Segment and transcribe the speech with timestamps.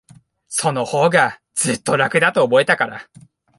[0.47, 3.07] そのほうが、ずっと楽だと思えたから。